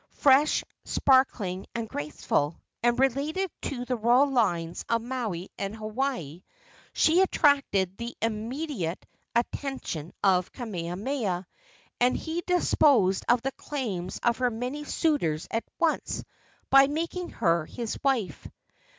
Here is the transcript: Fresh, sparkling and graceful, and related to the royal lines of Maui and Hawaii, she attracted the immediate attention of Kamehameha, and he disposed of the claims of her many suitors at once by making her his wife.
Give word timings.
Fresh, 0.15 0.63
sparkling 0.83 1.67
and 1.75 1.87
graceful, 1.87 2.59
and 2.81 2.97
related 2.97 3.51
to 3.61 3.85
the 3.85 3.95
royal 3.95 4.31
lines 4.31 4.83
of 4.89 4.99
Maui 5.03 5.51
and 5.59 5.75
Hawaii, 5.75 6.41
she 6.91 7.21
attracted 7.21 7.95
the 7.99 8.17
immediate 8.19 9.05
attention 9.35 10.11
of 10.23 10.51
Kamehameha, 10.53 11.45
and 11.99 12.17
he 12.17 12.41
disposed 12.47 13.25
of 13.29 13.43
the 13.43 13.51
claims 13.51 14.19
of 14.23 14.37
her 14.39 14.49
many 14.49 14.85
suitors 14.85 15.47
at 15.51 15.65
once 15.77 16.23
by 16.71 16.87
making 16.87 17.29
her 17.29 17.67
his 17.67 17.95
wife. 18.03 18.47